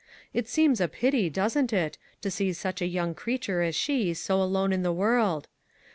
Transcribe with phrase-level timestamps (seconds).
[0.33, 4.41] It seems a pity, doesn't it, to see such a young creature as she so
[4.41, 5.47] alone in the world?